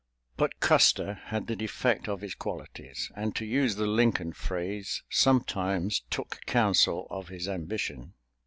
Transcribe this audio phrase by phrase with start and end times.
[0.35, 6.01] But Custer had the defect of his qualities; and to use the Lincoln phrase, sometimes
[6.09, 8.15] took counsel of his ambition.